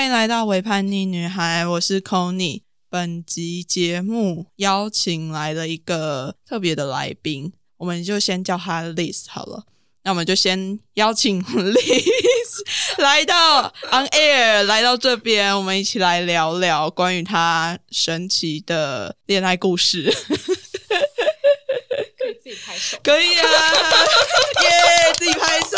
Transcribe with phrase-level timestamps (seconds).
[0.00, 9.66] 欢迎来到伪叛逆女孩，我是 c o n y 本集节目邀请来了一个特别的来宾，我们就先叫他 Liz 好了。
[10.04, 20.10] 那我们就先邀请 Liz 来到 On Air，来到这边，我们一起来聊聊关于他神奇的恋爱故事。
[22.50, 23.44] 可以自己拍手，可以啊，
[24.62, 24.70] 耶，
[25.18, 25.76] 自己拍手。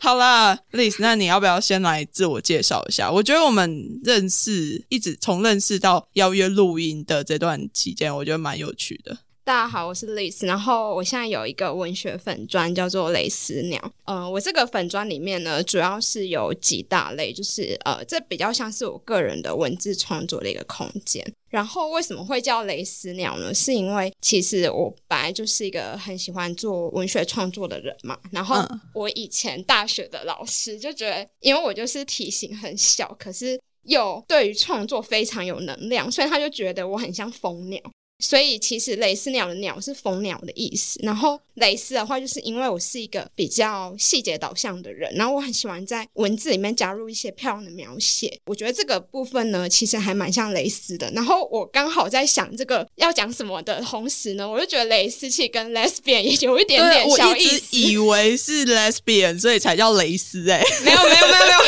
[0.00, 3.10] 好啦，Liz，那你要不要先来自我介绍一下？
[3.10, 9.18] 我觉得我们认识，一直从认识到邀约录音的这段期间，我觉得蛮有趣的。
[9.44, 13.92] 大家好，我是蕾丝，然后我现在有一个文学粉专叫做蕾丝鸟。
[14.04, 21.26] 嗯，我这个粉专里面呢，主要是有几大类，就是呃，这比较像是我个人的文字创作的一个空间。
[21.50, 23.52] 然后为什么会叫蕾丝鸟呢？
[23.52, 28.16] 是因为其实我本来就是一个很喜欢做文学创作的人嘛。
[28.30, 28.64] 然后
[28.94, 37.80] 我以前大学的老师就觉得，因为我就是体型很小，可是又对于创作非常有能量，所以他就觉得我很像蜂鸟。
[38.22, 48.40] 所以其实蕾丝鸟的鸟是蜂鸟的意思，然后蕾丝的话，就是因为我是一个比较细节导向的人，然后我很喜欢在文字里面加入一些漂亮的描写。
[48.46, 51.10] 我觉得这个部分呢，其实还蛮像蕾丝的。
[51.10, 61.58] 然后我刚好在想这个要讲什么的同时呢，我就觉得蕾丝其实跟 lesbian 也有一点点小意思，以为是 lesbian，所以才叫蕾丝 哎，没有没有没有没有。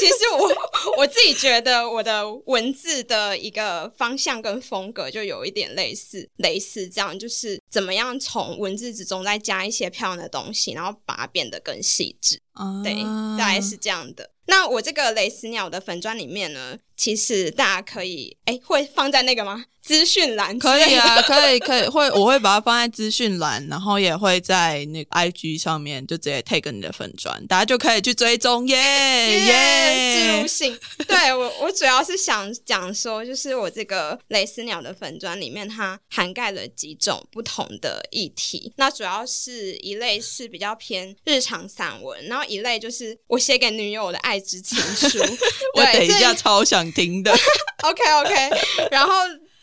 [0.00, 5.01] 其实我我自己觉得我的文字的一个方向跟风格。
[5.10, 12.38] 就有一点类似类似这样，就是怎么样从文字之中再加一些漂亮的东西，然后把它变得更细致。
[12.84, 13.02] 对，
[13.38, 14.30] 大概是这样的。
[14.46, 19.64] 那我这个蕾丝鸟的粉砖里面呢，其实大家可以哎，会放在那个吗？
[19.82, 30.78] 资讯栏可以啊，可以可以会，我会把它放在资讯栏，然后也会在那个 IG 上面就直接 take 你的粉砖，大家就可以去追踪耶耶，自入性。
[31.08, 38.72] 对我我主要是想讲说，就是我这个蕾丝鸟的粉砖里面，它涵盖了几种不同的议题。
[38.76, 45.18] 那主要是一类是比较偏日常散文，然后一类就是我写给女友的爱之情书。
[45.76, 47.32] 我等一下超想听的。
[47.82, 49.12] OK OK，然后。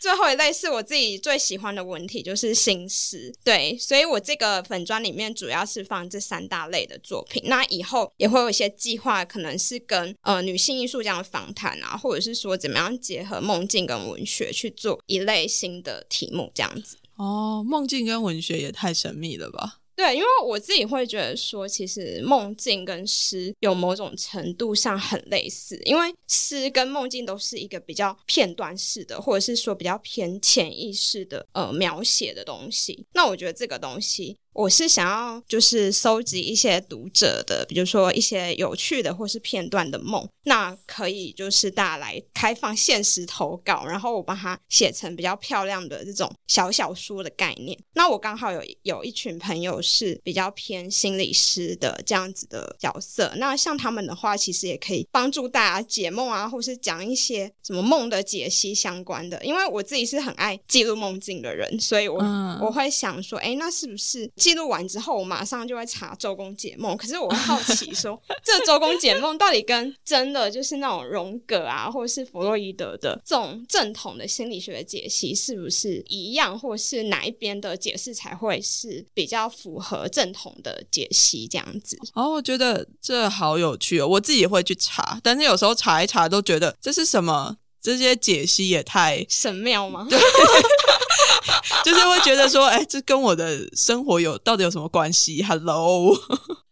[0.00, 3.30] 最后一类是我自己最喜欢的文体，就是新诗。
[3.44, 7.42] 对，所以我这个粉砖里面主要是放这三大类的作品。
[7.44, 16.96] 那以后也会有一些计划，可能是跟呃女性艺术家的访谈啊，或者是说怎么样结合梦境跟文学去做一类新的题目，这样子。
[17.20, 19.79] 哦，梦境跟文学也太神秘了吧？
[20.00, 33.04] 对，因为我自己会觉得说，其实梦境跟诗有某种程度上很类似，因为诗跟梦境都是一个比较片段式的，或者是说比较偏潜意识的呃描写的东西。
[33.12, 34.38] 那我觉得这个东西。
[34.52, 47.78] 我是想要就是收集一些读者的，比如说一些有趣的或是片段的梦，那可以就是大家来开放现实投稿，然后我把它写成比较漂亮的这种小小说的概念。
[47.94, 59.42] 那我刚好有有一群朋友是比较偏心理师的这样子的角色，那像他们的话，其实也可以帮助大家解梦啊，或是讲一些什么梦的解析相关的。
[59.44, 62.18] 因为我自己是很爱记录梦境的人，所以我
[62.60, 64.30] 我会想说，哎，那是不是？
[64.36, 66.96] 记录完之后，我马上就会查周公解梦。
[66.96, 81.48] 可是我好奇 说，这周公解梦到底跟真的就是那种荣格啊，或者是弗洛伊德的这种正统的心理学的解析是不是一样，或是哪一边的解释才会是比较符合正统的解析？
[81.48, 84.06] 这样子哦，我觉得这好有趣哦。
[84.06, 87.56] 我自己也会去查，但是有时候查一查都觉得这是什么？
[87.82, 90.06] 这些解析也太神妙吗？
[91.82, 96.14] 就是会觉得说，哎，这跟我的生活有到底有什么关系？Hello。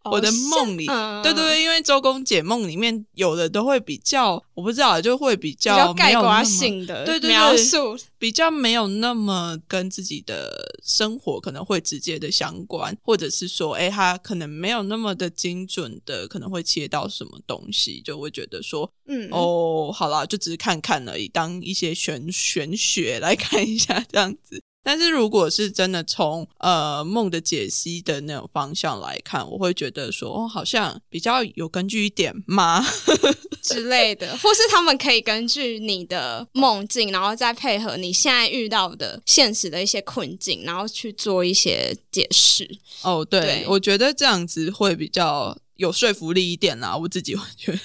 [0.03, 0.85] 我的梦里，
[1.23, 24.63] 对对对，因为周公解梦里面有的都会比较，我不知道，就会比较概括性的对对描述，比较没有那么跟自己的生活可能会直接的相关，或者是说，哎，他可能没有那么的精准的，可能会切到什么东西，就会觉得说，嗯，哦，好啦，就只是看看而已，当一些玄玄学来看一下这样子。
[24.81, 32.83] 但是如果是真的从呃梦的解析的那种方向来看，我会觉得说哦，好像比较有根据一点吗
[33.61, 42.79] 之类的，或是他们可以根据你的梦境，然后再配合你现在遇到的现实的一些困境，然后去做一些解释。
[43.03, 47.79] 哦，对，我觉得这样子会比较有说服力一点啦，我自己会觉得。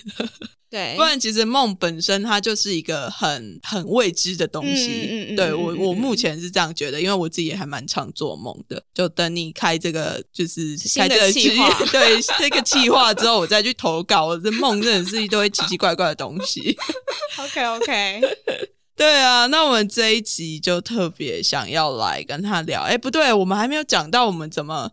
[0.75, 4.89] 对不，然其实梦本身它就是一个很很未知的东西。
[4.89, 8.83] 嗯嗯嗯对我我目前是这样觉得，因为我自己也还蛮常做梦的。
[8.93, 14.27] 就等你开这个就是开这个职计划对这个计划之后，我再去投稿。
[14.27, 16.77] 我的梦真的是一堆奇奇怪怪的东西。
[17.39, 18.21] OK OK，
[18.97, 22.83] 对啊，那我们这一集就特别想要来跟他聊。
[22.83, 24.91] 哎，不对，我们还没有讲到我们怎么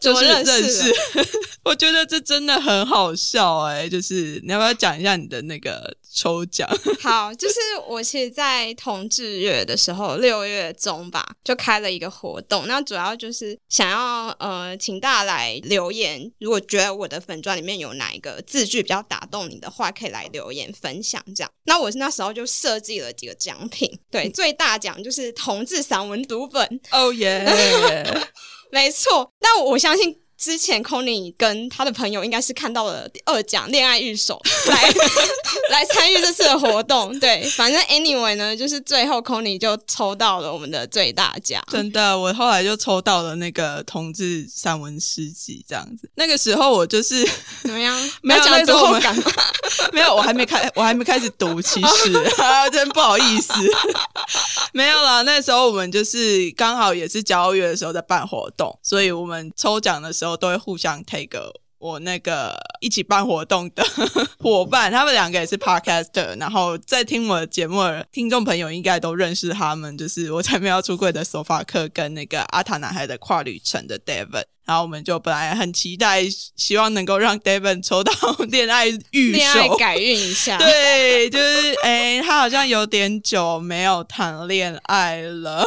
[0.00, 0.94] 就 是怎么认识识。
[1.64, 6.68] 我觉得这真的很好笑哎、就是你要不要讲一下你的那个抽奖？
[7.00, 7.54] 好，就是
[7.88, 12.66] 我其实，在同志月的时候，六月中吧，就开了一个活动。
[12.66, 21.50] 那主要就是想要呃，请大家来留言，如果觉得我的粉钻里面有哪一个字句比较打动你的话，可以来留言分享这样。
[21.64, 27.44] 那我那时候就设计了几个奖品，对，最大奖就是同志散文读本，哦耶！
[28.70, 29.32] 没错。
[29.40, 30.19] 但我相信。
[30.40, 34.90] 之前 c o n y 跟他的朋友应该是看到了第二奖恋爱御手来
[35.68, 46.08] 来参与这次的活动，对，反正 anyway 呢，就是最后 c o n y 就抽到了我们的最大奖，真的，我后来就抽到了那个同志散文诗集这样子。
[46.14, 47.22] 那个时候我就是
[47.62, 47.94] 怎么样？
[48.22, 49.90] 没有要讲那时候我们读后感？
[49.92, 53.52] 没有，我还没开，我还没开始读，其实啊，真不好意思，
[54.72, 55.20] 没有啦。
[55.22, 61.38] 那时候我们就是刚好也是交月的时候在办活动，所以我们抽奖的时候都会互相 take
[61.78, 63.82] 我那个一起办活动的
[64.38, 74.44] 伙伴，他们两个也是 podcaster，然后在听我的节目的听众朋友应该都认识他们，就是我才没有出柜的手法克跟那个阿塔男孩的跨旅程的 David。
[74.70, 76.22] 然后我们就本来很期待，
[76.54, 78.12] 希望能够让 David 抽到
[78.50, 85.66] 恋爱御恋爱手，改运一下， 对，就是哎，他好像有点久没有谈恋爱了，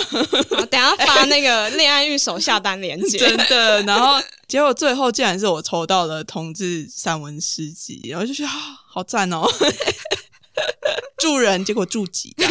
[0.55, 3.83] 好，等下发那个恋爱御手下单链接， 真的。
[3.83, 8.55] 然后结果最后竟然是我抽到了同志散文诗集，然后就觉得啊，
[8.87, 9.45] 好赞哦！
[11.17, 12.35] 助人，结果助己，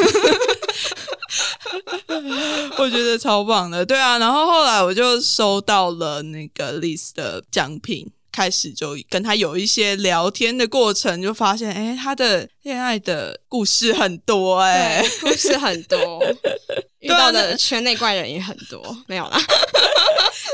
[2.79, 3.85] 我觉得超棒的。
[3.85, 8.11] 对啊，然后后来我就收到了那个 Liz 的奖品。
[8.35, 16.25] 开始就跟他有一些聊天的过程，就发现，哎，他的恋爱的故事很多、哎，故事很多，
[17.01, 19.39] 遇到的圈内怪人也很多，没有啦。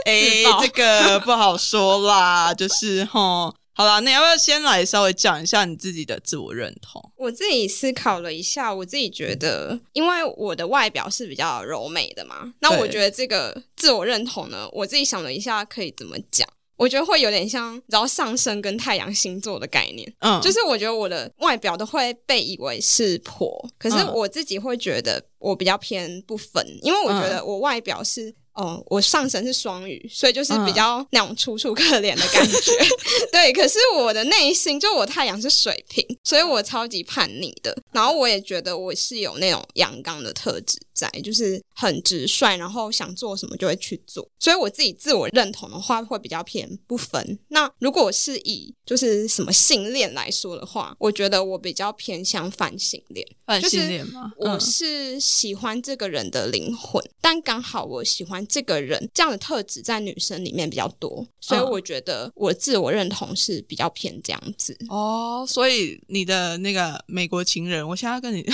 [0.06, 3.54] 哎这个不好说啦，就是吼。
[3.78, 7.00] 好啦，那要不要先来稍微讲一下你自己的自我认同？
[7.14, 16.44] 我自己思考了一下，我自己觉得，因为我的外表是比较柔美的嘛，那我觉得这个自我认同呢，我自己想了一下，可以怎么讲？
[16.76, 28.34] 我觉得会有点像，然后上升跟太阳星座的概念，嗯，就是我觉得我的外表都会被以为是婆，可是嗯我自己会觉得我比较偏不分，因为我觉得我外表是。
[28.58, 32.72] 哦，我上身是双鱼，所以就是比较那种楚楚可怜的感觉。
[33.31, 37.76] 对，可是我的内心，就我太阳是水瓶，所以我超级叛逆的。
[37.93, 44.28] 然后我也觉得我是有那种阳刚的特质在，就是很直率，然后想做什么就会去做。
[44.40, 47.38] 所以我自己自我认同的话，会比较偏不分。
[47.48, 53.24] 那如果是以就是什么性恋来说的话，我觉得我比较偏向反性恋。
[53.46, 54.32] 反性恋吗？
[54.38, 64.76] 我嗯是喜欢这个人的灵魂，但刚好我喜欢这个人这样的特质在女生里面比较多，所以嗯我觉得我自我认同是比较偏这样子。
[64.88, 68.44] 哦，所以你的那个美国情人，我现在要跟你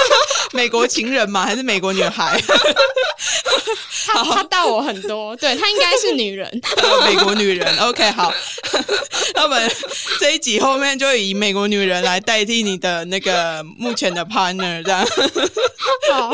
[0.54, 1.44] 美国情人吗？
[1.44, 2.40] 还是美国女孩？
[4.06, 6.48] 他他大我很多，对她应该是女人。
[6.76, 8.32] 呃 美国女人，OK，好，
[9.34, 9.70] 那我们
[10.18, 15.06] 这一集后面就以美国女人来代替你的那个目前的 partner，这样。
[16.10, 16.32] 好，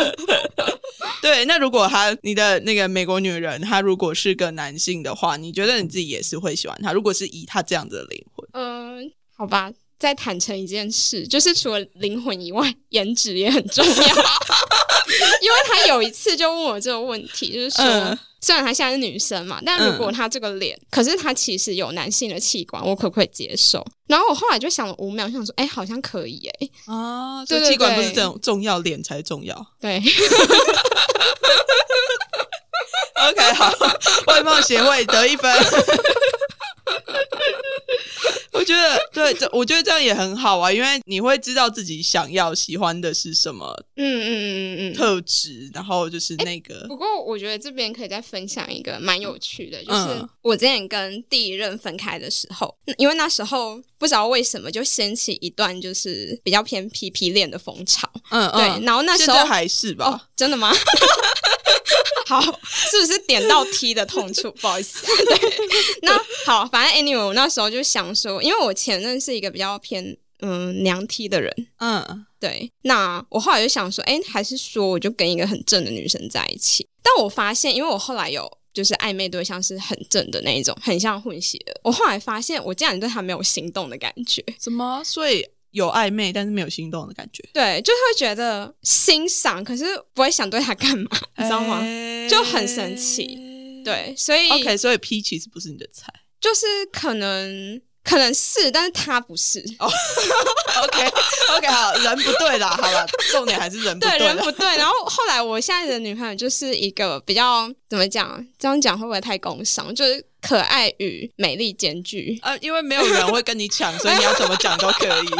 [1.20, 6.92] 对，那如果他你的那个美国女人，她如果是个男性的话，你觉得你自己也是会喜欢他？
[6.92, 9.72] 如果是以他这样子的灵魂，嗯，好吧。
[9.96, 13.94] 再坦诚一件事，就是除了灵魂以外，颜值也很重要。
[15.40, 23.82] 因为他有一次就问我这个问题，就是说，嗯虽然她现在是女生嘛，但如果她这个脸，可是她其实有男性的器官，我可不可以接受？
[24.06, 29.66] 然后我后来就想了五秒，想说，哎，好像可以，哎，啊，这器官不是对重重要，脸才重要。
[29.80, 29.96] 对
[33.30, 33.72] ，OK，好，
[34.26, 35.50] 外貌协会得一分。
[38.54, 44.94] 我觉得对，这我觉得这样也很好啊，因为你会知道自己想要喜欢的是什么嗯嗯嗯嗯嗯。
[44.94, 60.06] 特质，然后就是那个，不过我觉得这边可以再分享一个蛮有趣的，就是嗯我之前跟第一任分开的时候，因为那时候不知道为什么就掀起一段就是比较偏皮皮恋的风潮，嗯嗯对，嗯，然后那时候还是吧？
[60.06, 60.72] 哦，真的吗？
[62.26, 64.50] 好，是不是点到 T 的痛处？
[64.58, 65.52] 不好意思、啊， 对。
[66.02, 71.66] 那好，反正 anyway，我那时候就想说，因为我前任是一个比较偏嗯娘梯的人。
[71.78, 76.86] 嗯，对，那我后来就想说，哎，还是说我就跟一个很正的女生在一起？
[77.02, 81.80] 但我发现，因为我后来有就是暧昧对象是很正的那一种，很像混血的。
[81.82, 84.44] 我后来发现，我竟然对他没有心动的感觉。
[84.60, 85.02] 什么？
[85.04, 91.08] 所以有暧昧，但是没有心动的感觉，对，就是会觉得欣赏，可是不会想对他干嘛，
[91.38, 91.80] 你知道吗？
[92.28, 93.82] 就很神奇。
[93.84, 96.12] 对，所以 OK，所以 P 其实不是你的菜。
[96.40, 97.80] 就是可能
[98.14, 99.58] 可能是，但是他不是。
[99.80, 99.90] 哦
[100.84, 101.12] OK
[101.56, 104.76] OK，好，人不对啦，好了，重点还是人不对，对人不对。
[104.76, 108.44] 然后后来我现在的女朋友就是一个比较怎么讲？
[108.56, 109.92] 这样讲会不会太工伤？
[109.92, 112.38] 就是可爱与美丽兼具。
[112.42, 115.26] 呃，因为没有人会跟你抢， 所以你要怎么讲都可以。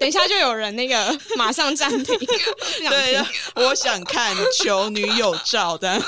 [0.00, 2.18] 等一下就有人那个 马上暂停，
[2.88, 3.18] 对。，
[3.56, 6.00] 我想看求女友照的，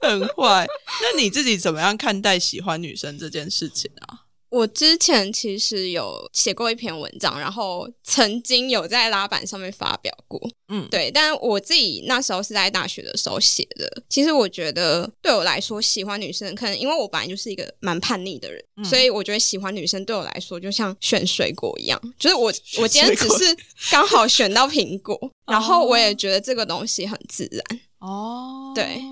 [0.00, 0.66] 很坏。
[1.02, 4.23] 那你自己怎么样看待喜欢女生这件事情啊？
[4.54, 10.40] 我之前其实有写过一篇文章，然后曾经有在拉板上面发表过。
[10.68, 14.02] 嗯，对，但我自己那时候是在大学的时候写的。
[14.08, 23.56] 其实我觉得对我来说，喜欢女生可能因为我本来就是一个蛮叛逆的人，嗯所以我觉得喜欢女生对我来说就像选水果一样，就是我我今天只是
[23.90, 25.18] 刚好选到苹果，
[25.50, 27.80] 然后我也觉得这个东西很自然。
[27.98, 29.02] 哦，对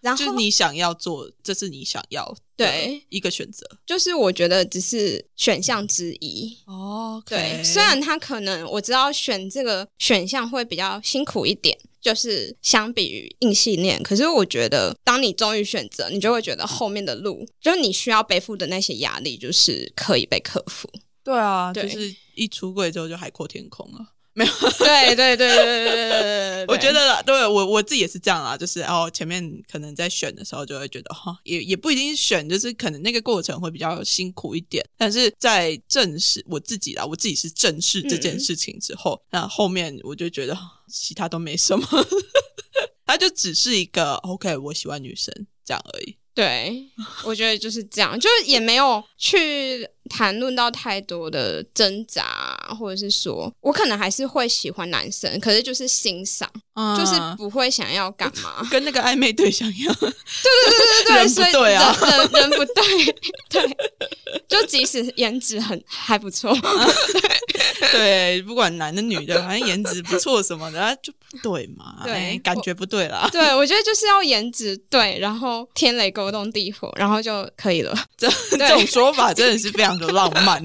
[0.00, 3.66] 然后就是你想要做，这是你想要的对一个选择。
[3.86, 6.56] 就是我觉得只是选项之一。
[6.66, 20.88] 哦，对，虽然他可能我知道选这个选项会比较辛苦一点，就是相比于硬性恋，可是我觉得当你终于选择，你就会觉得后面的路，就是你需要背负的那些压力，就是可以被克服。
[21.22, 24.13] 对啊，对就是一出柜之后就海阔天空了。
[24.78, 40.58] 对对对对对对对对，我觉得，对我我自己也是这样啊，就是哦，前面可能在选的时候就会觉得哈，也也不一定是选，就是可能那个过程会比较辛苦一点，但是在正视我自己啦，我自己是正视这件事情之后，那后面我就觉得
[40.90, 41.86] 其他都没什么，
[43.06, 45.32] 他就只是一个 OK，我喜欢女生
[45.64, 46.16] 这样而已。
[46.34, 46.84] 对，
[47.24, 56.96] 我觉得就是这样，就是也没有去谈论到太多的挣扎，或者是说我可能还是会喜欢男生，可是就是欣赏，嗯。
[56.96, 58.66] 就是不会想要干嘛。
[58.70, 61.96] 跟那个暧昧对象一样，对对对，对 所以不对啊。
[62.00, 63.14] 人人人不对，
[63.48, 63.76] 对，
[64.48, 66.56] 就即使颜值很还不错，
[67.92, 73.28] 对，不管男的女的，反正颜值不错什么的，啊就不对嘛，对哎感觉不对啦。
[73.30, 80.62] 对我觉得就是要颜值对，然后天雷勾动地火，然后就可以了，这这种说法真的是非常的浪漫。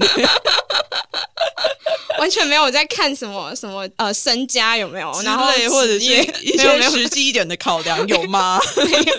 [2.18, 8.60] 完全没有在看什么什么呃身家有没有，之然后，或者是职业一没有实际一点的考量有吗？
[8.76, 9.14] 没有。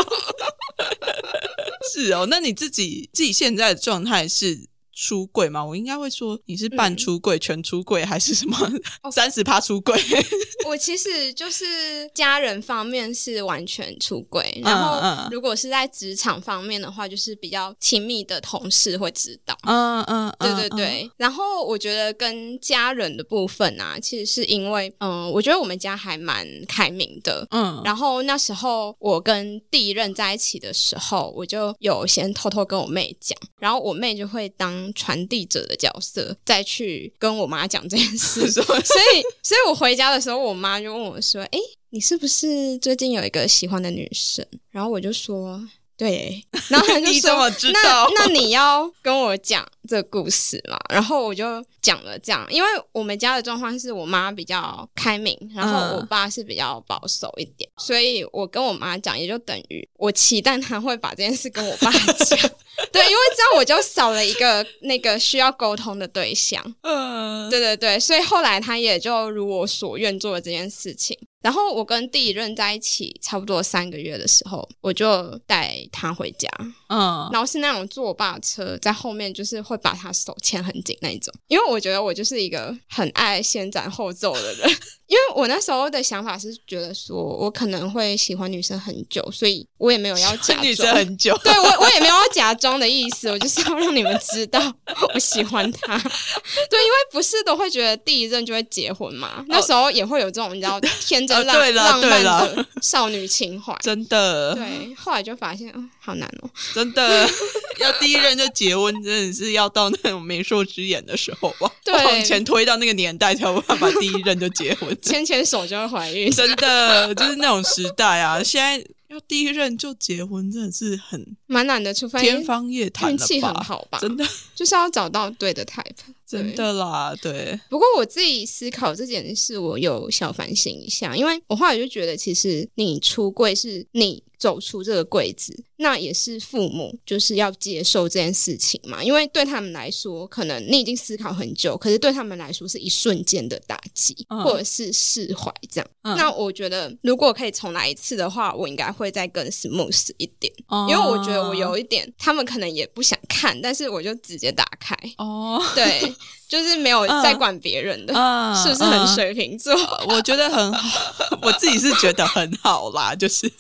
[1.94, 4.68] 是哦，那你自己自己现在的状态是
[5.02, 5.66] 出柜吗？
[5.66, 8.56] 我应该会说你是半出柜、全出柜，还是什么
[9.12, 10.00] 三十趴出柜？
[10.68, 19.58] 我其实就是家人方面是完全出柜，嗯然后嗯如果是在职场方面的话，就是比较亲密的同事会知道。
[19.64, 27.48] 嗯嗯，对对对，然后我觉得跟家人的部分啊，其实是因为，嗯、我觉得我们家还蛮开明的。
[27.50, 38.50] 嗯，然后那时候我跟第一任在一起的时候，我就有先偷偷跟我妹讲，然后我妹就会当传递者的角色，再去跟我妈讲这件事。
[38.52, 45.62] 所以，所以我回家的时候，我妈就问我说：“诶，你是不是最近有一个喜欢的女生？”然后我就说
[45.98, 46.44] ：“对。
[46.70, 62.52] ”然后她就说：“你怎么知道那那你要跟我讲这个故事嘛？”然后我就讲了这样，因为我们家的状况是我妈比较开明，然后嗯我爸是比较保守一点，所以我跟我妈讲，也就等于我期待她会把这件事跟我爸讲。
[62.94, 66.62] 对，因为这样我就少了一个那个需要沟通的对象。
[66.84, 71.18] 嗯，对对对，所以后来他也就如我所愿做了这件事情。
[71.42, 76.48] 然后我跟第一任在一起差不多三个月的时候，我就带他回家，
[76.88, 81.34] 嗯，然后是那种坐我爸的车，在后面就是会把他手牵很紧那一种。
[81.48, 84.70] 因为我觉得我就是一个很爱先斩后奏的人，
[85.12, 90.64] 因为我那时候的想法是觉得说我可能会喜欢女生很久，所以我也没有要假装。
[90.64, 94.74] 女生很久，对我，我也没有要假装的意思，我就是要让你们知道
[95.14, 95.98] 我喜欢他。
[95.98, 103.78] 对，因为不是都会觉得第一任就会结婚嘛，那时候也会有这种你知道 天真浪、哦对浪漫的少女情怀。
[103.84, 106.50] 真的，对，后来就发现，哦，好难哦。
[106.74, 107.30] 真的
[107.80, 111.70] 要第一任就结婚，真的是要到那种媒妁之言的时候吧？
[111.84, 116.30] 对往前推到那个年代才有办法第一任就结婚， 牵牵手就会怀孕。
[116.34, 118.42] 真的就是那种时代啊。
[118.44, 118.78] 现在
[119.10, 123.54] 要第一任就结婚，真的是很蛮难的，除非天方夜谭运气很？
[123.56, 125.84] 好吧，真的，就是要找到对的 type。
[126.26, 139.04] 真的啦，对，不过我自己思考这件事，我有小反省一下，因为我后来就觉得，其实你出柜是你走出这个柜子，那也是父母就是要接受这件事情嘛。
[139.04, 145.88] 因为对他们来说，可能你已经思考很久，可是对他们来说是一瞬间的打击，嗯或者是释怀这样。
[146.02, 150.52] 嗯那我觉得，如果可以重来一次的话，我应该会再更 smooth 一点，
[150.88, 154.96] 因因为我觉得我有一点，他们可能也不想看，但是我就直接打开。
[155.20, 156.12] 哦，对，
[156.50, 159.72] 就是没有在管别人的，嗯是不是很嗯水瓶座？
[160.10, 163.52] 我觉得很好， 我自己是觉得很好啦，就是。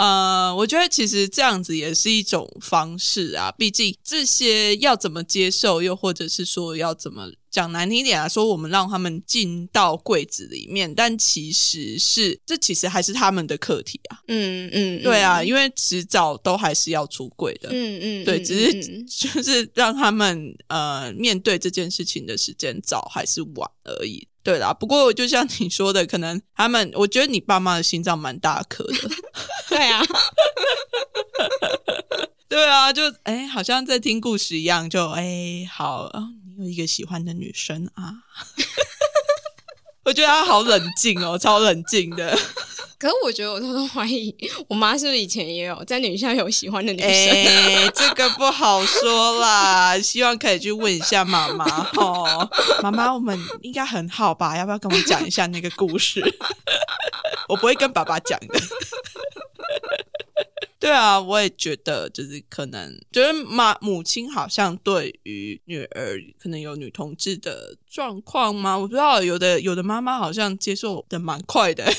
[0.00, 3.52] 呃，我觉得其实这样子也是一种方式啊。
[3.52, 14.20] 毕竟这些要怎么接受，又或者是说要怎么讲难听一点啊，说我们让他们进到柜子里面，但其实是这其实还是他们的课题啊。
[14.28, 17.68] 嗯嗯，对啊，因为迟早都还是要出柜的。
[17.70, 24.26] 嗯嗯，对，嗯只是嗯就是让他们呃面对这件事情的时间早还是晚而已。
[24.42, 29.10] 对啦，不过就像你说的，可能他们，我觉得你爸妈的心脏蛮大颗的。
[29.68, 30.02] 对啊，
[32.48, 38.14] 对啊，就哎，好像在听故事一样，就哎，好，哦你有一个喜欢的女生啊。
[40.04, 42.36] 我觉得他好冷静哦，超冷静的。
[43.00, 44.34] 可是我觉得我偷偷怀疑，
[44.68, 47.08] 我妈是不是以前也有在女校有喜欢的女生？
[47.08, 51.64] 哎， 这个不好说啦，希望可以去问一下妈妈
[51.96, 52.46] 哦。
[52.82, 54.54] 妈妈，我们应该很好吧？
[54.54, 56.22] 要不要跟我讲一下那个故事？
[57.48, 58.60] 我不会跟爸爸讲的。
[60.78, 68.76] 对啊，我也觉得，就是可能，就是妈母亲好像对于女儿可能有女同志的状况吗？
[68.76, 71.90] 我不知道，有的有的妈妈好像接受的蛮快的。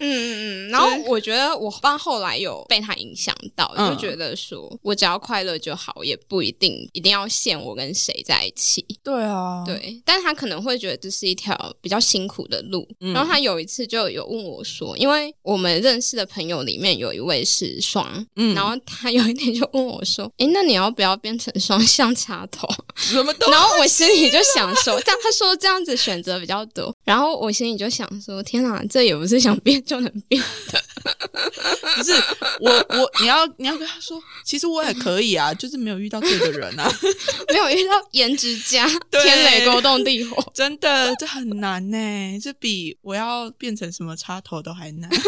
[0.00, 8.84] 嗯嗯嗯，然后我觉得我爸后来有被他影响到，嗯就觉得说我只要快乐就好，也不一定一定要限我跟谁在一起。
[9.02, 12.86] 对啊，对，但他可能会觉得这是一条比较辛苦的路。
[13.00, 30.84] 嗯然后他有一次就有问我说，因为我们认识的朋友里面有一位是双，嗯然后他有一天就问我说：“哎，那你要不要变成双向插头？”什么都 然后我心里就想说，这样他说这样子选择比较多，然后我心里就想说，天哪，这也不是想变就能变的。
[31.96, 32.12] 不是
[32.60, 36.88] 我我你要你要跟他说，其实我也可以啊，就是没有遇到对的人啊，
[37.48, 40.52] 没有遇到颜值家，天雷勾动地火。
[40.54, 45.10] 真的这很难呢，这比我要变成什么插头都还难。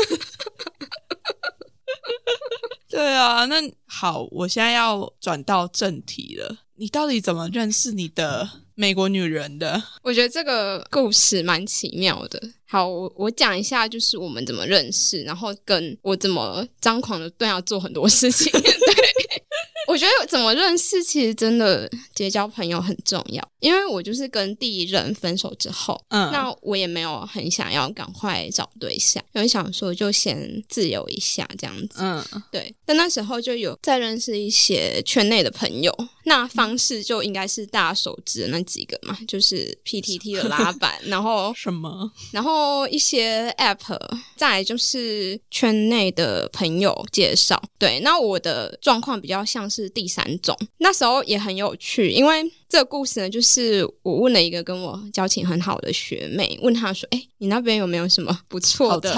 [2.89, 6.59] 对啊，那好，我现在要转到正题了。
[6.77, 8.49] 你到底怎么认识你的
[8.81, 9.83] 美国女人的？
[10.03, 12.43] 我觉得这个故事蛮奇妙的。
[12.67, 18.51] 好，我我讲一下，就是我们怎么认识，然后跟我怎么张狂的对要做很多事情。
[18.59, 19.43] 对，
[19.87, 23.47] 我觉得怎么认识，其实真的结交朋友很重要。
[23.59, 31.99] 因为我就是跟第一任分手之后，嗯那我也没有很想要赶快找对象，因为想说就先自由一下这样子。
[31.99, 42.11] 嗯对，但那时候就有再认识一些圈内的朋友，那方式就应该是大家熟知的那几个嘛，就是 PTT 的拉板，然后 什么？
[42.33, 43.99] 然后一些 App，
[44.37, 47.63] 再来就是圈内的朋友介绍。
[47.79, 59.13] 对，那我的状况比较像是第三种，那时候也很有趣，因为这个故事呢，就是我问了一个跟我交情很好的学妹，问她说：“哎，你那边有没有什么不错好的，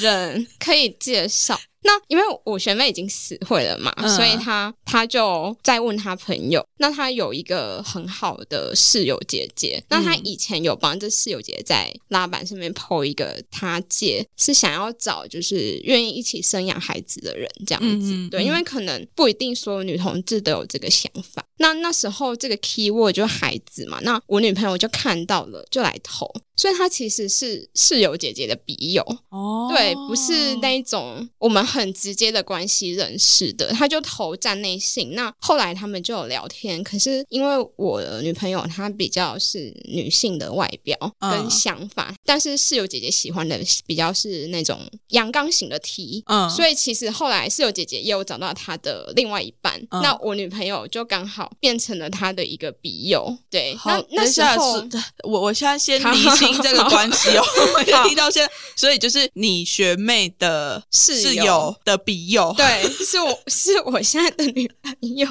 [0.00, 1.60] 人 可以介绍。
[1.86, 6.66] 那因为我学妹已经死会了嘛，嗯所以她她就在问她朋友。
[6.78, 18.10] 那她有一个很好的室友姐姐，那她以前有帮这室友姐姐在拉板上面 PO 一个她姐是想要找就是愿意一起生养孩子的人这样子。
[18.30, 21.44] 对，嗯嗯嗯因为可能不一定所有女同志都有这个想法。
[21.58, 22.56] 那那时候这个
[22.94, 26.32] 不过就孩子嘛，那我女朋友就看到了，就来投。
[26.56, 35.14] 所以他其实是室友姐姐的笔友，哦，对，不是那一种我们很直接的关系认识的，他就投站内信。
[35.14, 53.36] 那后来他们就有聊天，可是因为我的女朋友她比较是女性的外表嗯跟想法，但是室友姐姐喜欢的比较是那种阳刚型的 T，嗯所以其实后来室友姐姐也有找到她的另外一半，嗯那我女朋友就刚好变成了她的一个笔友。
[53.50, 54.88] 对，那那时候是
[55.24, 57.44] 我我现在先 厘清这个关系哦，
[58.08, 65.26] 听到现在，所以就是你学妹的室友的笔友，对，是我是我现在的女朋友。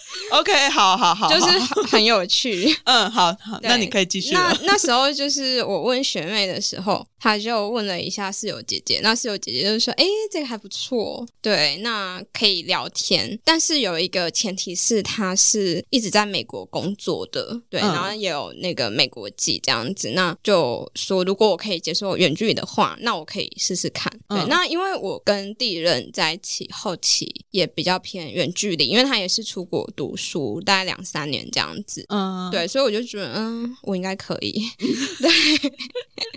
[0.30, 2.74] OK，好好好，就是很很有趣。
[2.84, 4.60] 嗯，好好，那你可以继续那了。
[4.64, 13.38] 那时候就是我问学妹的时候，她就问了一下室友姐姐，那室友姐姐就说：“诶，这个还不错，对，那可以聊天。
[13.44, 20.10] 但是有一个前提是她是一直在美国工作的，对，嗯然后也有那个美国籍这样子。
[20.10, 24.12] 那就说如果我可以接受远距离的话，那我可以试试看。
[24.28, 32.04] 对，嗯那因为我跟第一任在一起后期也比较偏远距离，因为他也是出国读书，大概两三年这样子。
[32.08, 34.68] 嗯，对，所以我就觉得，嗯，我应该可以。
[35.20, 35.30] 对，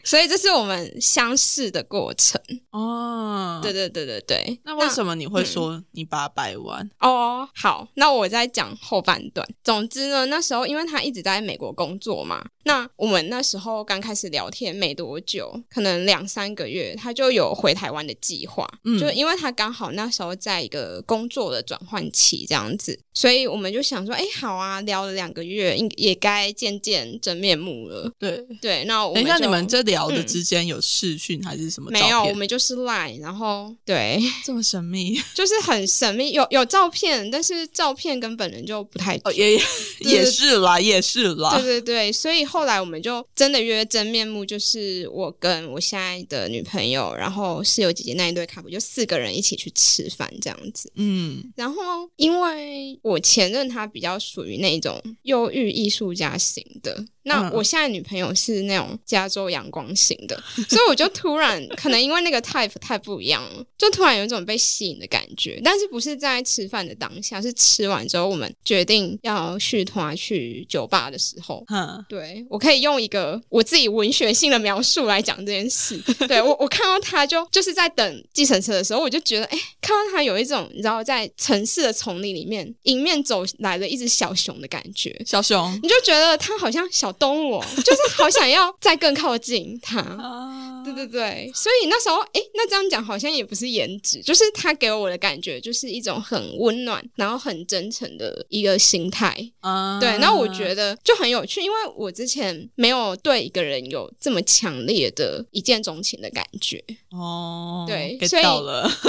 [0.03, 2.39] 所以这是我们相识的过程。
[2.71, 3.69] 哦，对。
[3.69, 4.59] 对对对对。
[4.65, 6.89] 那为什么你会说你八百万？
[6.99, 9.47] 哦，好，那我再讲后半段。
[9.63, 18.69] 总之呢，那时候因为他一直在美国工作嘛，那我们那时候刚开始聊天没多久，可能两三个月，他就有回台湾的计划。
[18.83, 28.11] 嗯就因为他刚好那时候在一个工作的转换期这样子，所以我们就想说，哎，好啊，聊了两个月，应也该见见真面目了。
[28.19, 39.59] 对，对，那我等一下，你们这聊的嗯之间有视讯还是什么照没有，我们就是 Line，然后对， 这么神秘 就是很神秘，有有照片，但是照片跟本人就不太哦，也
[40.01, 41.79] 也是啦，也是啦对。
[41.79, 50.91] 对对，所以后来我们就真的约真面目，就是我跟我现在的女朋友，然后室友姐姐那一对 couple，就四个人一起去吃饭这样子。
[50.95, 60.35] 嗯然后因为我前任他比较属于那种忧郁艺术家型的，那嗯我现在女朋友是那种加州阳光型的，
[60.67, 65.61] 所以我就突然可能因为那个 type 太不一样了，就突然有一种被吸引的感觉。
[65.63, 71.63] 但是不是在吃饭的当下，是吃完之后我们决定要续团去酒吧的时候。
[71.71, 75.97] 嗯，对，我可以用一个我自己文学性的描述来讲这件事。
[76.27, 85.15] 对我，我看到他就就是在等计程车的时候，我就觉得，哎，看到他有一种你知道，在城市的丛林里面迎面走来了一只小熊的感觉。
[85.25, 89.99] 小熊你就觉得他好像小动物、哦， 就是好想要再更靠近他。
[90.19, 99.35] 啊，对对对，所以那时候，哎，那这样讲好像也不是颜值，就是他给我的感觉就是一种很温暖，然后很真诚的一个心态。
[99.59, 106.83] 啊，对，那我觉得就很有趣，因为我之前没有对一个人有这么强烈的一见钟情的感觉。
[107.11, 108.43] 哦，对所以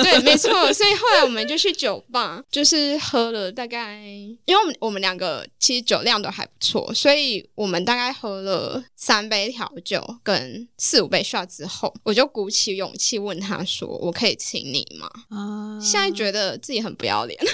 [0.03, 0.51] 对， 没错。
[0.73, 4.01] 所以后来我们就去酒吧，就是喝了大概，
[4.46, 17.38] 因为我们我们两个其实酒量都还不错，所以我们大概喝了三杯调酒跟四五杯 shot 之后，我就鼓起勇气问他说：“我可以请你吗？”啊，现在觉得自己很不要脸。
[17.42, 17.52] 但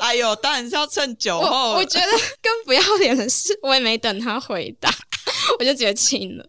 [0.08, 2.06] 哎呦，当然是要趁酒我后，我觉得
[2.42, 4.92] 更不要脸的是，我也没等他回答，
[5.58, 6.46] 我就直接亲了。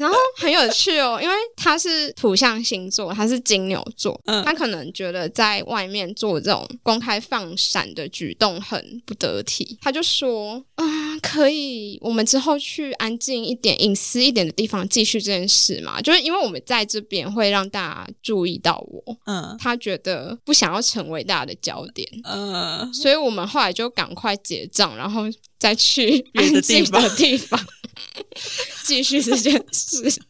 [0.00, 10.84] 然后很有趣哦，因为他是土象星座，他是金牛座，嗯他可能觉得在外面做这种公开放闪的举动很不得体，他就说：“啊、
[11.20, 16.00] 可以，我们之后去安静一点、隐私一点的地方继续这件事嘛？
[16.00, 25.22] 就是因为我们在这边会让大家注意到我，嗯他觉得不想要成为大家的焦点。”嗯，所以我们后来就赶快结账，然后
[25.58, 27.60] 再去安静的地方
[28.84, 30.10] 继续这件事。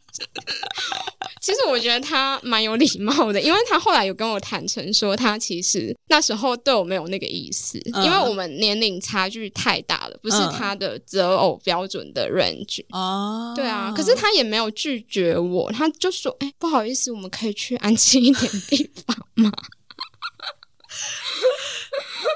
[1.41, 12.85] 其实我觉得他蛮有礼貌的，因为他后来有跟我坦诚说，他其实那时候对我没有那个意思，嗯因为我们年龄差距太大了，不是嗯他的择偶标准的 range。
[12.91, 19.51] 哦，对啊，可是他也没有拒绝我，他就说：“哎、不好意思，我们可以去安静一点地方吗？”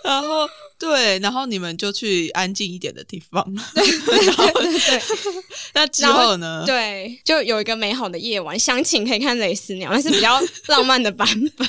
[0.04, 5.02] 然后对，然后你们就去安静一点的地方， 对对对。
[5.74, 6.64] 那之后呢？
[6.66, 11.68] 对，就有一个美好的夜晚，详情可以看《蕾丝鸟》，那是比较 浪漫的版本，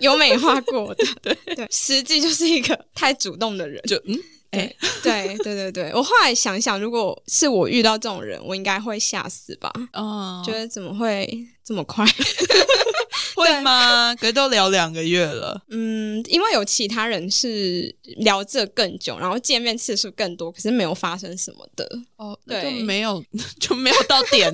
[0.00, 1.04] 有美化过的。
[1.22, 3.82] 对对，实际就是一个太主动的人。
[3.82, 4.18] 就嗯，
[4.50, 9.72] 哎，对对对对，我后来想想，如果是我遇到这种人，我应该会吓死吧？
[9.92, 12.04] 哦，觉得怎么会这么快？
[13.36, 14.14] 会吗？
[14.16, 21.88] 可是都聊两个月了， 嗯，因为有其他人是聊这更久，然后见面次数更多，可是没有发生什么的。
[22.16, 23.24] 哦，那就对没有
[23.58, 24.52] 就没有到点，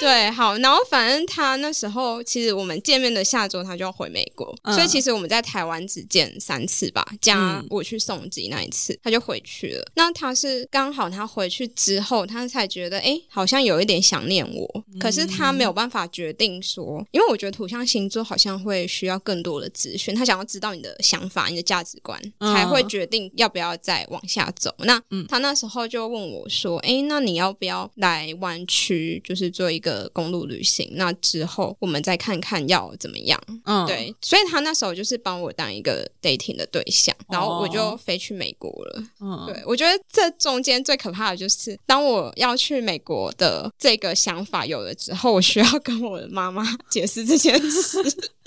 [0.00, 4.74] 对，好，然后反正他那时候其实我们见面的下周他就要回美国，嗯。
[4.74, 7.66] 所以其实我们在台湾只见三次吧，加嗯。
[7.68, 9.86] 我去送机那一次，他就回去了。
[9.94, 22.54] 那他是刚好他回去之后，他才觉得哎，诶好像有一点想念我，可是他没有办法决定说，因为我觉得土象星座好像会需要更多的资讯，他想要知道你的想法、你的价值观，嗯。
[22.54, 24.74] 才会决定要不要再往下走。
[24.78, 25.26] 那嗯。
[25.28, 33.40] 他那时候就问我说：“哎，那你要不要来湾区，就是做一个个公路旅行，那之后我们再看看要怎么样。
[33.64, 39.02] 嗯，对，所以他那时候就是帮我当一个 dating 的对象，然后我就哦飞去美国了。
[39.20, 47.98] 嗯，对，我觉得这中间最可怕的就是，当我要去美国的这个想法有了之后，我需要跟我的妈妈解释这件事。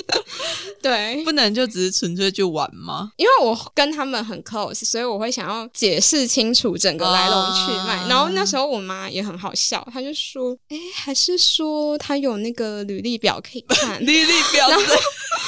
[0.82, 3.12] 对，不能就只是纯粹去玩吗？
[3.18, 7.96] 因为我跟他们很 close，所以我会想要解释清楚整个来龙去脉。
[7.96, 14.86] 啊然后那时候我妈也很好笑，她就说：“哎，还是说她有那个履历表可以看？” 履历表是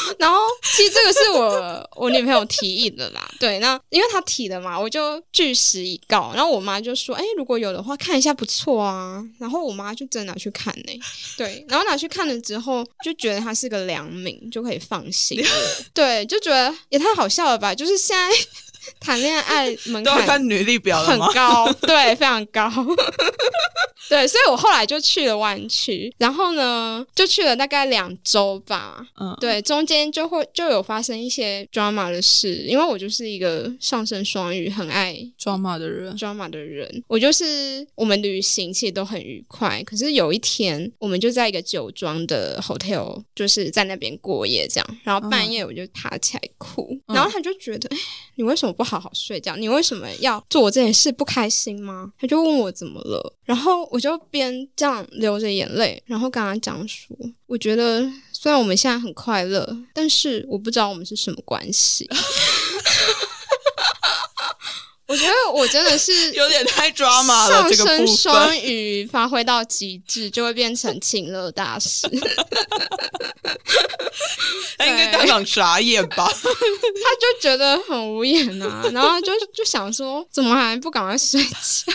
[0.20, 6.32] 然后其实这个是我我女朋友提议的啦， 对，那因为她提的嘛，我就据实以告。
[6.36, 11.00] 然后我妈就说：“哎，如果有的话，看一下不错啊。”然后我妈就真的拿去看呢、
[11.38, 15.48] 对，然后拿去看了之后，就觉得她是个良民，就可以放心了。
[15.94, 17.74] 对，就觉得也太好笑了吧？
[17.74, 18.30] 就是现在
[19.00, 21.32] 谈恋爱门都要槛看履历表了很吗？
[21.34, 22.70] 高，对，非常高。
[24.08, 29.04] 对，所以我后来就去了湾区，然后呢，就去了大概两周吧。
[29.20, 37.04] 嗯，对，中间就会就有发生一些 drama 的事，因为我就是一个上升双鱼，很爱，drama 的人，drama 的人。
[37.08, 47.98] 我就是我们旅行其实都很愉快，可是有一天我们就在一个酒庄的 hotel，就是在那边过夜这样，然后半夜我就爬起来哭，嗯然后他就觉得，哎、
[48.36, 49.56] 你为什么不好好睡觉？
[49.56, 51.12] 你为什么要做我这件事？
[51.12, 52.12] 不开心吗？
[52.20, 57.16] 他就问我怎么了，然后我就边这样流着眼泪，然后跟他讲说，
[57.48, 62.10] 我觉得虽然我们现在很快乐，但是我不知道我们是什么关系。
[65.08, 67.86] 我觉得我真的是 有点太抓马了，上。
[67.86, 72.08] 升双鱼发挥到极致，就会变成情乐大师。
[74.78, 76.26] 他应该当场傻眼吧？
[76.34, 81.94] 他就觉得很无言啊，然后就就想说，怎么还不赶快睡觉？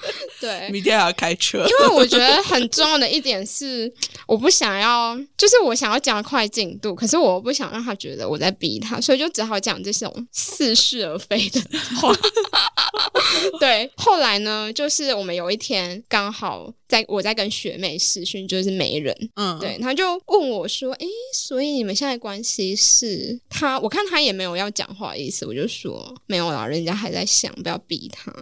[0.40, 3.92] 对，明天还要开车，因为我觉得很重要的一点是，
[4.26, 11.60] 我不想要，就是我想要加快进度，可是我不想让他觉得我在逼他，所以就只好讲这种似是而非的
[12.00, 12.14] 话。
[13.60, 23.78] 对，后来呢，就是我们有一天刚好在我在跟学妹视讯，就是没人，嗯，对，他就问我说：“诶，所以你们现在关系是他？
[23.80, 28.32] 我看他也没有要讲话的意思，我就说没有啦，人家还在想，不要逼他。”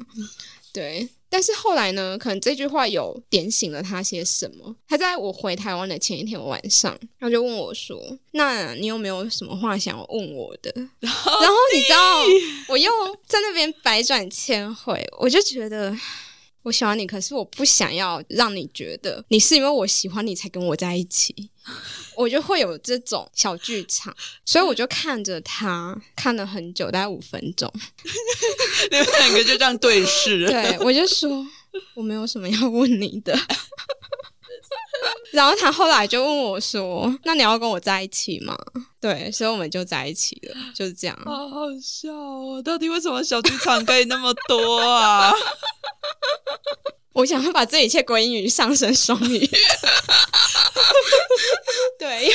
[0.72, 4.74] 对，但是后来呢，可能这句话有点醒了他些什么。
[4.88, 8.00] 他在我回台湾的前一天晚上，他就问我说
[8.32, 10.72] ：“那你有没有什么话想要问我的？”
[11.04, 12.24] 然后你知道，
[12.68, 12.90] 我又
[13.26, 15.94] 在那边百转千回，我就觉得。
[16.66, 21.48] 我喜欢你，可是我不想要让你觉得你是因为我喜欢你才跟我在一起，
[22.16, 24.12] 我就会有这种小剧场，
[24.44, 27.72] 所以我就看着他看了很久，大概五分钟，
[28.90, 30.44] 你们两个就这样对视。
[30.48, 31.46] 对我就说
[31.94, 33.38] 我没有什么要问你的，
[35.32, 38.56] 然后他后来就问我说：“那你要跟我在一起吗？”
[39.00, 41.16] 对，所以我们就在一起了，就是这样。
[41.24, 42.62] 好好笑哦！
[42.62, 45.32] 到底为什么小剧场可以那么多啊？
[47.14, 49.38] 我想要把这一切归因于上升双鱼。
[51.98, 52.34] 对，因为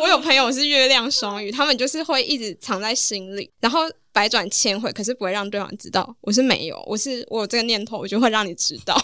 [0.00, 6.16] 我有朋友是月亮双鱼，他们就是会一直藏在心里，然后百转千回，可是不会让对方知道。
[6.20, 8.96] 我是没有，我是我有这个念头，我就会让你知道。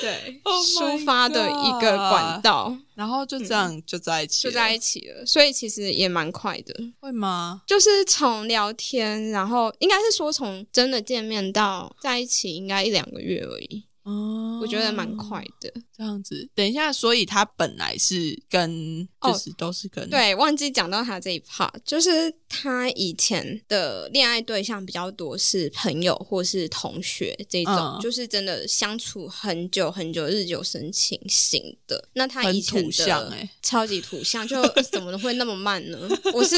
[0.00, 6.74] 对 Oh 抒发的一个管道然后就这样就在一起了，就在一起了，所以其实也蛮快的。
[7.00, 7.62] 会吗？
[7.66, 13.84] 就是从聊天，然后应该是说从真的见面到在一起，应该一两个月而已。
[14.02, 15.72] 哦，我觉得蛮快的。
[15.96, 16.48] 这样子。
[16.54, 32.08] 等一下，所以他本来是跟，哦就是都是跟，对，忘记讲到他这一 part，就是他以前的恋爱对象比较多是朋友或是同学这种，嗯就是真的相处很久很久、日久生情型的。
[32.14, 34.60] 那他很以前的欸超级土象，就
[34.90, 35.98] 怎么会那么慢呢？
[36.34, 36.56] 我是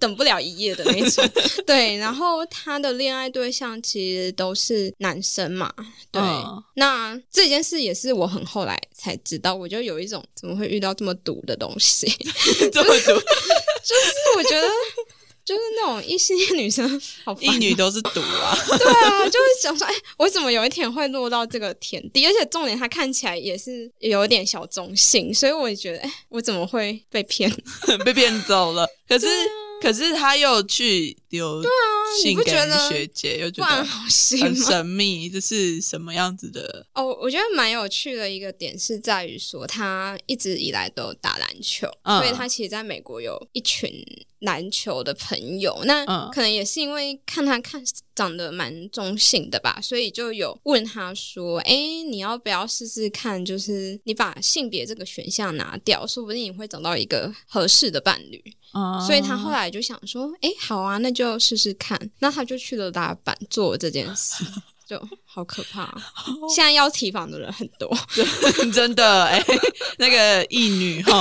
[0.00, 1.24] 等不了一夜的那种。
[1.64, 5.72] 对，然后他的恋爱对象其实都是男生嘛，
[6.10, 6.20] 对。
[6.20, 12.06] 嗯那这件事也是我很后来才知道，我就有一种怎么会遇到这么毒的东西。
[12.72, 13.12] 这么毒
[13.82, 14.66] 就是我觉得，
[15.50, 16.88] 就是那种异性恋女生
[17.24, 22.24] 好烦一女都是毒啊， 对啊，就是想说，哎，我怎么有一天会落到这个田地？
[22.24, 27.52] 而且重点，他看起来也是有点小中性，所以我也觉得，哎，我怎么会被骗？
[28.06, 28.86] 被骗走了。
[29.08, 29.26] 可是，
[29.80, 31.88] 可是他又去留对啊
[32.24, 34.08] 你不给觉得学姐，又觉得很吗？
[34.08, 36.86] 神秘，这是什么样子的？
[36.94, 43.90] 哦，我觉得蛮有趣的一个点是在于说，他一直以来都有打篮球，嗯所以他其实在美国有一群
[44.40, 47.82] 篮球的朋友，那嗯可能也是因为看他看
[48.14, 51.72] 长得蛮中性的吧，所以就有问他说：“哎，
[52.10, 53.42] 你要不要试试看？
[53.44, 64.44] 就是你把性别这个选项拿掉，说不定你会找到一个合适的伴侣。”啊所以他后来就想说：“哎，好啊，那就试试看。”那他就去了大阪做这件事。
[64.90, 66.02] 就好可怕、啊，
[66.52, 67.88] 现在要提防的人很多，
[68.74, 69.40] 真的哎、
[69.98, 71.12] 那个义女哈，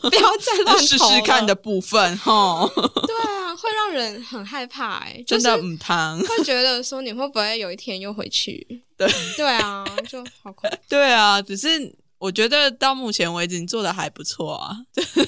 [0.00, 6.20] 不要再乱试试看的部分哈，对啊，会让人很害怕哎、就真的唔汤。
[6.20, 8.64] 会觉得说你会不会有一天又回去？
[8.96, 10.76] 对对啊，就好恐怖。
[10.88, 14.76] 对啊，只是我觉得到目前为止你做的还不错啊，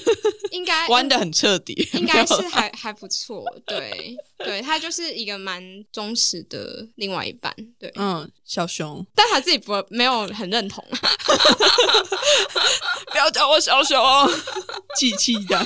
[0.51, 10.83] 应该玩的很彻底，应该是还还不错，对 对，他就是一个蛮忠实的另外一半，对，嗯，小熊，但他自己不没有很认同，
[13.11, 13.97] 不要叫我小熊，
[14.97, 15.65] 气气的。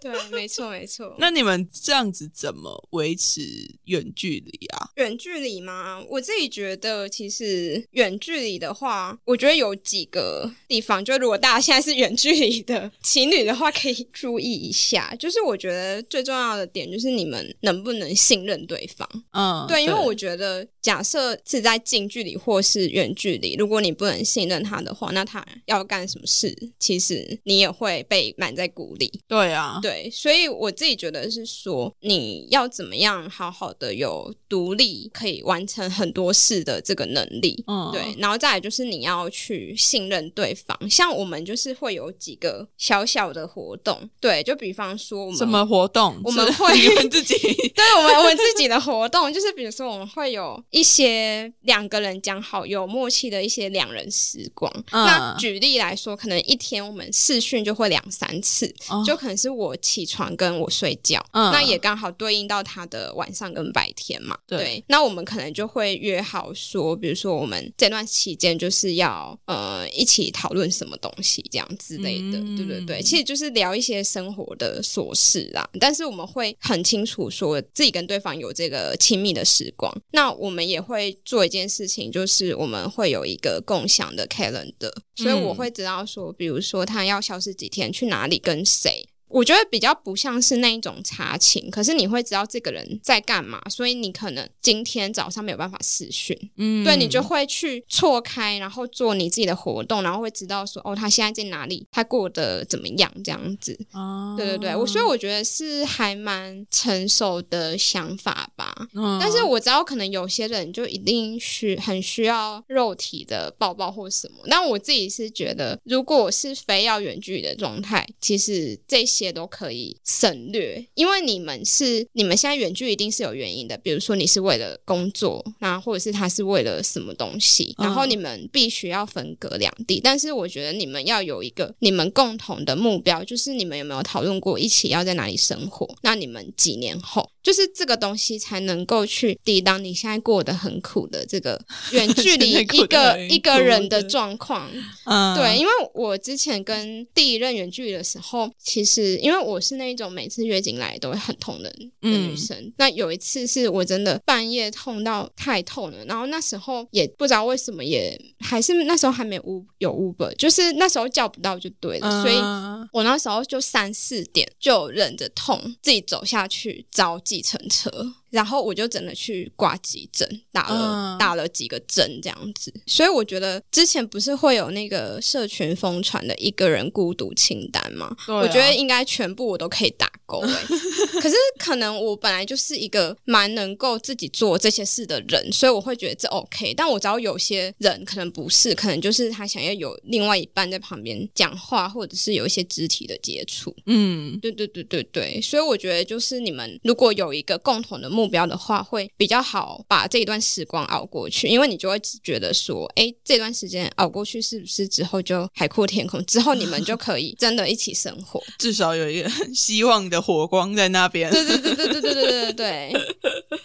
[0.00, 1.14] 对，没错没错。
[1.18, 3.40] 那你们这样子怎么维持
[3.84, 4.90] 远距离啊？
[4.96, 6.02] 远距离吗？
[6.08, 15.14] 我自己觉得，其实远距离的话，我觉得有几个地方，就如果大家现在是远距离的情侣的话，可以注意一下。
[15.18, 19.08] 就是我觉得最重要的点就是你们能不能信任对方。
[19.32, 29.10] 嗯，对，因为我觉得，假设是在近距离或是远距离，如果你不能信任他的话，那他要干什么事，其实你也会被满在鼓里。
[29.26, 37.64] 对啊，对，所以我自己觉得是说，你要怎么样好好的有独立，可以完成很多事的这个能力。
[37.66, 46.20] 嗯，对，然后再来就是你要去信任对方，像我们就是会有几个小小的活动，对，就比方说我们什么活动？
[46.22, 47.34] 我们会自己
[47.74, 54.70] 对我们我们自己的活动，就是比如说我们会有一些两个人讲好有默契的一些两人时光。
[54.90, 64.36] 嗯那举例来说，可能一天我们视讯就会两三次，哦就可能是我起床跟我睡觉，嗯那也刚好对应到他的晚上跟白天嘛。
[64.48, 75.68] 对那我们可能就会约好说，比如说我们这段期间就是要呃一起讨论什么东西这样之类的，嗯对对对，其实就是聊一些生活的琐事啦。
[75.78, 89.08] 但是我们会很清楚说自己跟对方有这个亲密的时光，那我们也会做一件事情，就是我们会有一个共享的 calendar，所以我嗯会知道说，比如说他要消失几天，去哪里跟谁。
[89.28, 103.76] 我觉得比较不像是那一种查寝，可是你会知道这个人在干嘛，所以你可能今天早上没有办法视讯，嗯，对你就会去错开，然后做你自己的活动，然后会知道说哦，他现在在哪里，他过得怎么样这样子。
[103.92, 108.72] 哦，对对对，我所以我觉得是还蛮成熟的想法吧。
[108.94, 130.00] 嗯，但是我知道可能有些人就一定需很需要肉体的抱抱或什么，但我自己是觉得，如果是非要远距离的状态，其实这些都可以省略，因为你们是你们现在远距离一定是有原因的，比如说你是为了工作，那或者是他是为了什么东西，嗯然后你们必须要分隔两地。
[130.02, 135.96] 但是我觉得你们要有一个你们共同的目标，就是你们有没有讨论过一起要在哪里生活？
[136.02, 144.68] 那你们几年后，就是这个东西才能够去抵挡你现在过得很苦的这个 远距离一个一个人的的状况。
[145.04, 152.36] 嗯，对，因为我之前跟第一任远距离的时候，其实因为我是那一种每次月经来都会很痛的的女嗯。
[152.36, 167.90] 生，那有一次是我真的半夜痛到太痛了，然后那时候也不知道为什么也还是那时候还没有有 Uber，就是那时候叫不到就对了，所以嗯我那时候就三四点就忍着痛自己走下去找计程车，
[168.34, 172.74] 然后我就真的去挂急诊，打了、嗯打了几个针这样子。
[172.86, 178.14] 所以我觉得之前不是会有那个社群疯传的一个人孤独清单吗？
[178.26, 180.64] 我觉得应该全部我都可以打勾欸、
[181.20, 186.74] 可是可能我本来就是一个蛮能够自己做这些事的人，所以我会觉得这 OK。
[186.74, 193.74] 但我知道有些人可能不是，可能就是他想要有另外一半在旁边讲话，或者是有一些肢体的接触。
[193.86, 206.24] 嗯，对对对对对，所以我觉得就是你们如果有一个共同的目标的话，会比较好把这一段时光熬过去，因为你就会觉得说，哎，这段时间熬过去，是不是之后就海阔天空？
[206.26, 208.42] 之后你们就可以真的一起生活。
[208.58, 211.30] 至少有一个希望的火光在那边。
[211.30, 212.92] 对对对对对对对对对对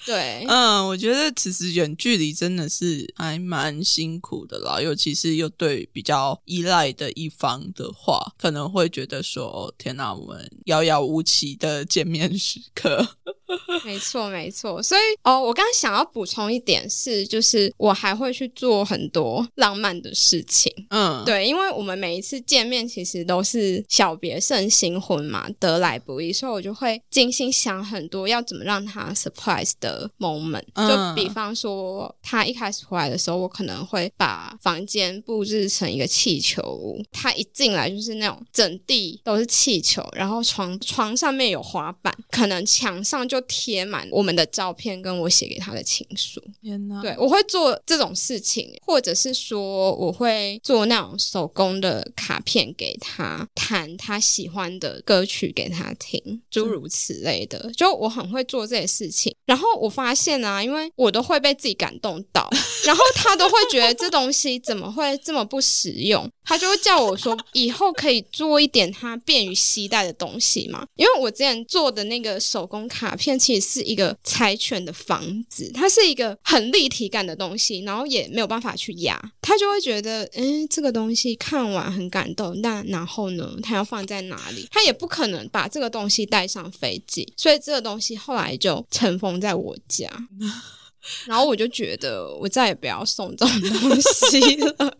[0.05, 0.45] 对。
[0.47, 13.15] 嗯，我觉得其实远距离真的是还蛮辛苦的啦，尤其是又对比较依赖的一方的话，可能会觉得说，哦天哪，我们遥遥无期的见面时刻。
[13.85, 14.81] 没错，没错。
[14.81, 20.71] 所以哦，我刚刚想要补充一点是，就是我还会去做很多浪漫的事情。
[20.89, 30.63] 嗯，对，因为我们每一次见面其实都是小别胜新婚嘛，得来不易，所以我就会精心想很多要怎么让他 surprise 的 moment。
[30.75, 46.41] 就嗯比方说，他一开始回来的时候，我可能会把房间布置成一个气球屋，他一进来就是那种整地都是气球，然后床床上面有滑板，可能墙上就贴满我们的照片跟我写给他的情书。
[46.61, 57.71] 天哪，对，我会做这种事情，或者是说我会做那种手工的卡片给他，弹他喜欢的歌曲给他听，诸如此类的。
[57.75, 62.49] 就我很会做这些事情，然后我发现啊，因为我都会被自己感动到，
[62.85, 70.85] 然后他都会觉得这东西怎么会这么不实用，他就会叫我说 以后可以做一点他便于携带的东西嘛。
[70.95, 84.67] 因为我之前做的那个手工卡片其实是一个柴犬的房子，它是一个很立体感的东西，然后也没有办法去压，他就会觉得，嗯，这个东西看完很感动，那然后呢，他要放在哪里？
[84.71, 90.09] 他也不可能把这个东西带上飞机，所以这个东西后来就尘封在我家。
[91.25, 94.73] 然后我就觉得我再也不要送这种东西了。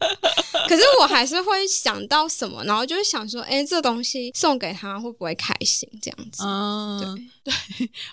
[0.68, 5.90] 可是我还是会想到什么，然后就会想说，哎，这东西送给他会不会开心？
[6.02, 6.44] 这样子。
[6.46, 7.24] 嗯，对，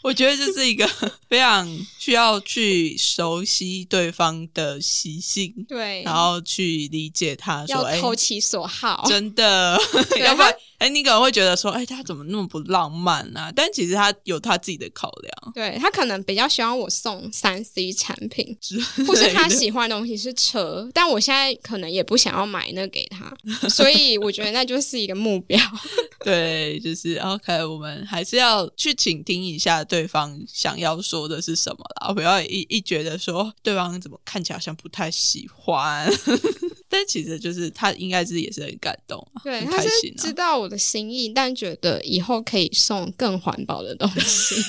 [0.03, 0.87] 我觉得这是一个
[1.29, 1.69] 非常
[1.99, 9.05] 需要去熟悉对方的习性，对，然后去理解他说，要哎，投其所好。
[9.09, 9.79] 真的，
[10.25, 13.53] 要不然，哎，你可能会觉得说，哎，他怎么那么不浪漫啊？
[13.55, 23.37] 但其实他有他自己的考量，对他可能比较希望我送三 C 产品，之或是他喜欢的东西是车，但我现在可能也不想要买那给他，
[23.69, 25.59] 所以我觉得那就是一个目标。
[26.25, 36.09] 对，就是 OK，我们还是要去倾听一下对方想要说的是什么啦，不要一一觉得说对方怎么看起来好像不太喜欢，
[36.89, 39.83] 但其实就是他应该是也是很感动啊，对，他
[40.17, 40.33] 知。
[40.33, 44.55] 道我的心意，但觉得以后可以送更环保的东西。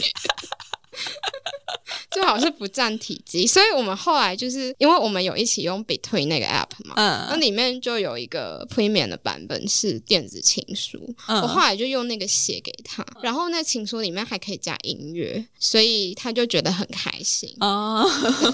[2.12, 17.54] 最好是不占体积，所以我们后来就是因为我们有一起用 Between 那个 app 嘛，嗯那嗯里面就有一个 Premium 的版本是电子情书，嗯我后来就用那个写给他，然后那情书里面还可以加音乐，所以他就觉得很开心。
[17.60, 18.04] 啊，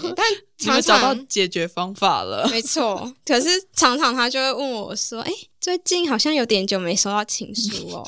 [0.02, 0.26] 对但
[0.58, 2.48] 常常们找到常解决方法了。
[2.50, 8.08] 没错，可是常常他就会问我说：“哎、最近好像有点久没收到情书哦。”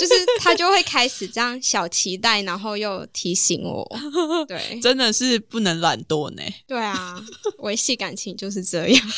[0.00, 3.86] 就是他就会开始这样小期待，然后又提醒我。
[4.48, 7.22] 对，真的是不能懒惰呢，对啊，
[7.60, 9.06] 维系感情就是这样。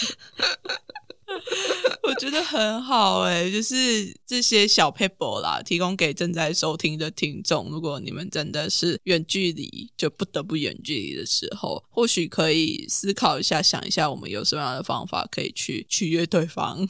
[2.02, 7.70] 我觉得很好诶、就是这些小 paper 啦，提供给正在收听的听众。
[7.70, 16.86] 如果你们真的是远距离，就不得不远距离的时候，或许可以思考一下，想一下我们有什么样的方法可以去取悦对方。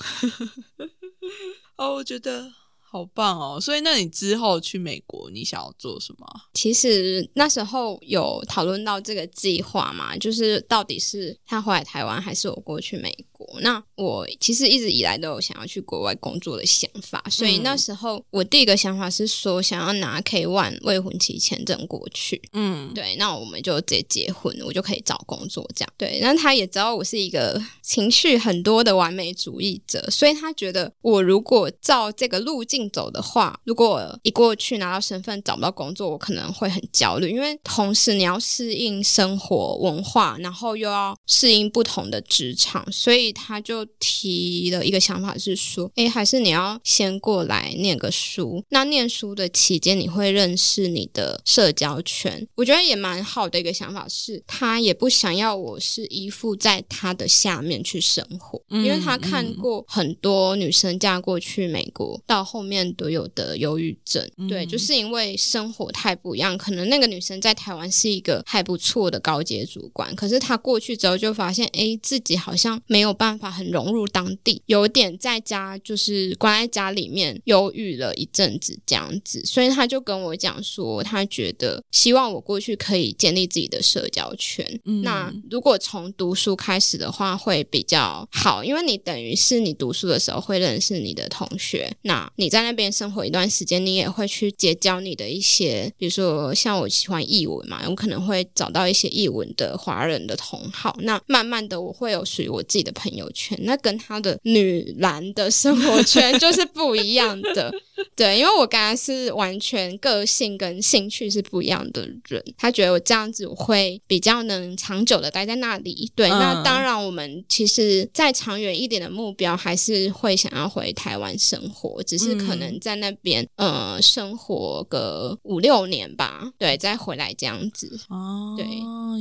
[1.77, 2.53] 哦，我觉得
[2.93, 3.59] 好棒哦！
[3.59, 6.43] 所以，那你之后去美国，你想要做什么啊？
[6.53, 13.49] 其实那时候有讨论到这个计划嘛，就是到底是他回来台湾，还是我过去美国？
[13.63, 22.43] 那我其实一直以来都有想要去国外工作的想法，所以嗯那时候我第一个想法是说，想要拿 K one 未婚妻签证过去。
[22.53, 25.91] 嗯，对，那我们就直接结婚，我就可以找工作这样。
[25.97, 48.65] 对，那他也知道我是一个情绪很多的完美主义者，所以他觉得我如果照这个路径走的话，如果一过去拿到身份找不到工作，我可能会很焦虑，因为同时你要适应生活文化，然后又要适应不同的职场，所以他就提了一个想法是说，诶，还是你要先过来念个书。
[48.71, 64.69] 那念书的期间，你会认识你的社交圈，我觉得也蛮好的一个想法是，他也不想要我是依附在他的下面去生活，嗯因为他看过很多女生嫁过去美国，到后面都有的忧郁症，对，嗯。
[64.69, 84.81] 就是因为生活太不一样，可能那个女生在台湾是一个还不错的高阶主管，可是她过去之后就发现，哎，自己好像没有办法很融入当地，有点在家就是关在家里面忧郁了一阵子这样子，所以她就跟我讲说，她觉得希望我过去可以建立自己的社交圈。
[84.85, 85.03] 嗯。
[85.03, 107.73] 那如果从读书开始的话，会比较好，因为你等于是你读书的时候会认识你的同学，那你在那边生活一段时间，你也会去结交你的一些，比如说像我喜欢译文嘛，我可能会找到一些译文的华人的同好，那慢慢的我会有属于我自己的朋友圈，那跟他的女篮的生活圈 就是不一样的。
[108.17, 116.11] 对，因为我跟他是完全个性跟兴趣是不一样的人，他觉得我这样子我会比较能长久的待在那里。
[116.15, 127.99] 对，那嗯当然我们其实再长远一点的目标还是会想要回台湾生活，只是可能在那边、呃生活个五六年吧，对，再回来这样子。
[128.09, 128.67] 哦，对，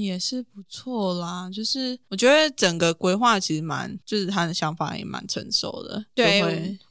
[0.01, 1.49] 也是不错啦。
[1.53, 6.03] 就是我觉得整个规划其实蛮，就是他的想法也蛮成熟的。
[6.13, 6.41] 对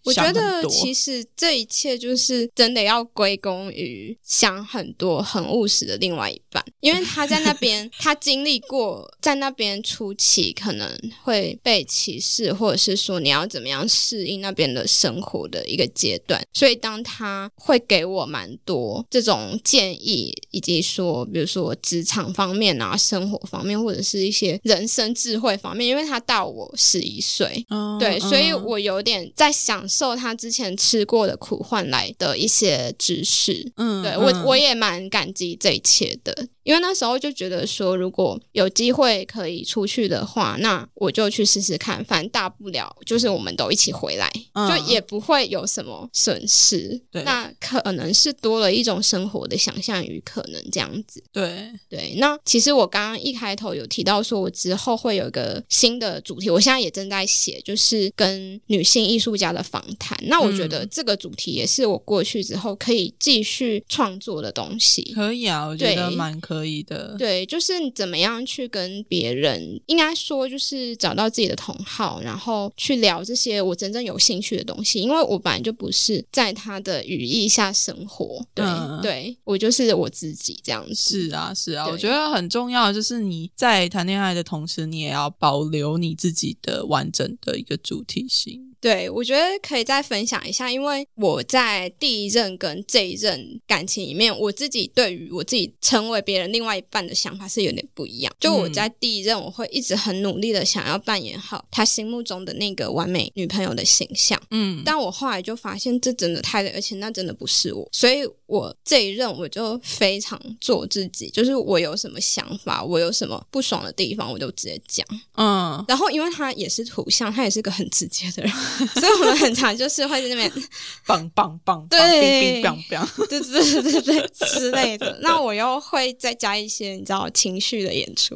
[0.05, 28.61] 我觉得其实这一切就是真的要归功于想很多、很务实的另外一半，因为他在那边， 他经历过在那边初期可能会被歧视，或者是说你要怎么样适应那边的生活的一个阶段，所以当他会给我蛮多这种建议，以及说，比如说职场方面啊、生活方面，或者是一些人生智慧方面，因为他大我十一岁，嗯对，所以嗯。
[28.71, 33.73] 我有点在享受他之前吃过的苦换来的一些知识。
[33.77, 47.03] 嗯对我嗯我也蛮感激这一切的，因为那时候就觉得说，如果有机会可以出去的话，那我就去试试看，反正大不了就是我们都一起回来，嗯就也不会有什么损失。
[47.11, 51.21] 对那可能是多了一种生活的想象与可能这样子。
[51.33, 60.17] 对，对，那其实我刚刚一开头有提到说，我之后会有一个新的主题，我现在也正在写，就是跟女性艺术家的访谈。
[60.29, 65.03] 那我觉得嗯这个主题也是我过去之后可以继续创作的东西。
[65.17, 67.17] 可以啊，我觉得对蛮可以的。
[67.19, 75.01] 对，就是怎么样去跟别人，应该说就是找到自己的同好，然后去聊这些我真正有兴趣的东西。
[75.01, 81.29] 因为我本来就不是在他的羽翼下生活，对、嗯对，我就是我自己这样子。
[81.29, 88.70] 是啊，是啊，我觉得很重要，就是你在谈恋爱的同时，你也要保留你自己的完整的一个主体性。
[88.81, 98.33] 对，我觉得可以再分享一下，因为我在第一任跟这一任感情里面，我自己对于我自己成为别人另外一半的想法是有点不一样。
[98.41, 98.71] 就我嗯。
[98.73, 115.05] 在第一任，我会一直很努力的想要扮演好他心目中的那个完美女朋友的形象，嗯，但我后来就发现这真的太累，而且那真的不是我，所以我这一任我就非常做自己，就是我有什么想法，我有什么不爽的地方，我就直接讲。
[115.35, 118.53] 嗯，然后，因为他也是图像，他也是个很直接的人，
[119.01, 120.53] 所以我们很常就是会在那边，
[121.07, 125.19] 棒棒棒，对冰冰棒棒， 对对对对对之类的。
[125.23, 128.35] 那我又会再加一些你知道情绪的演出，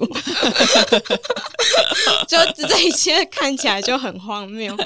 [2.29, 4.77] 就这一切看起来就很荒谬。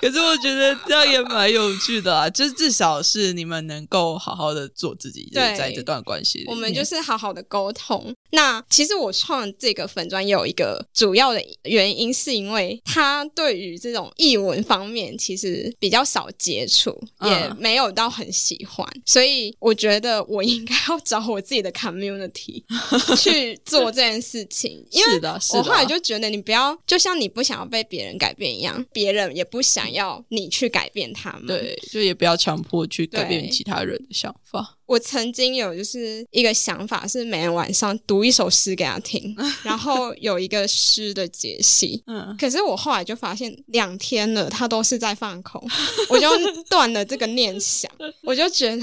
[0.00, 8.14] 可是我觉得这样也蛮有趣的啊，就是至少是你们能够好好的做自己，就在这段关系里，我们就是好好的沟通。
[8.32, 22.64] 那其实我创这个粉专也有一个主要的原因，是因为他对于这种译文方面其实比较少接触，嗯也没有到很喜欢，所以我觉得我应该要找我自己的 community
[23.16, 31.46] 去做这件事情，因为是的，是的，我后来就觉得，你不要就像你不想要被别人改变一样，别人也不想要你去改变他们。
[31.46, 34.78] 对，就也不要强迫去改变其他人的想法。
[34.92, 39.34] 我曾经有就是一个想法，是每天晚上读一首诗给他听，
[39.64, 42.02] 然后有一个诗的解析。
[42.06, 45.66] 嗯，可是我后来就发现，两天了，他都是在放空，
[46.10, 46.28] 我就
[46.68, 47.90] 断了这个念想，
[48.22, 48.82] 我就觉得。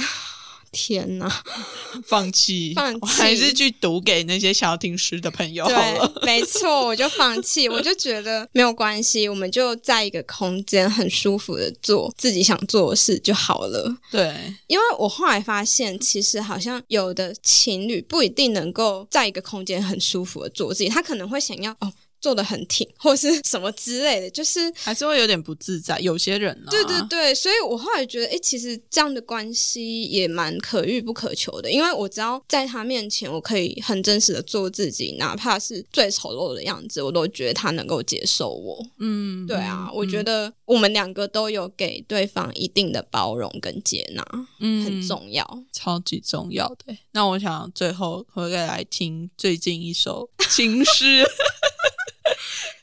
[0.72, 1.44] 天哪！
[2.06, 6.14] 放弃，放弃我还是去读给那些想要听诗的朋友好对了。
[6.24, 13.96] 没错，我就放弃，我就觉得没有关系，我们就在一个空间很舒服的做自己想做的事就好了。
[14.12, 21.92] 对，因为我后来发现，其实好像有的情侣不一定能够在一个空间很舒服的做自己，他可能会想要哦
[22.22, 26.00] 做的很挺或是什么之类的，就是还是会有点不自在。
[26.00, 38.86] 有些人啊，对对对，所以我后来觉得，哎，其实这样的关系也蛮可遇不可求的，因为我只要在他面前，我可以很真实的做自己，哪怕是最丑陋的样子，我都觉得他能够接受我。
[39.00, 44.26] 嗯，对啊，嗯我觉得我们两个都有给对方一定的包容跟接纳，
[44.60, 45.64] 嗯很重要。
[45.72, 46.96] 超级重要的。
[47.12, 51.24] 那我想最后会来听最近一首情诗，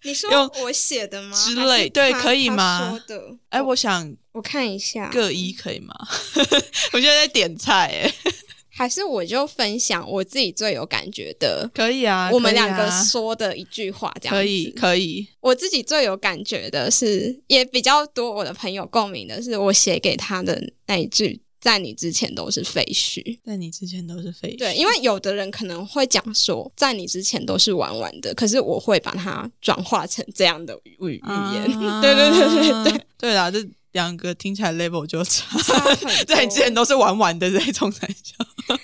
[0.02, 0.30] 你说
[0.62, 1.36] 我写的吗？
[1.36, 5.94] 之类对可以吗说的，哎，我想我看一下，各一可以吗？
[6.92, 8.14] 我现在在点菜，哎，
[8.70, 11.68] 还是我就分享我自己最有感觉的。
[11.74, 23.40] 可以啊，我们两个说的一句话，这样子可以，可以，我自己最有感觉的是，也比较多我的朋友共鸣的是，我写给他的那一句，在你之前都是废墟。
[23.44, 31.76] 在你之前都是废墟，对，因为有的人可能会讲说，在你之前都是玩玩的，可是我会把它转化成这样的语语言。
[31.82, 32.38] 啊对对对
[32.84, 33.58] 对对，对啦，这
[33.90, 38.36] 两个听起来 level 就差，差很多对，之前都是玩玩的这种才笑。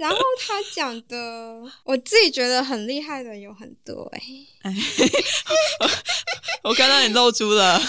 [0.00, 4.20] 然后他讲的，我自己觉得很厉害的有很多哎、
[6.64, 7.80] 我看到你露出了，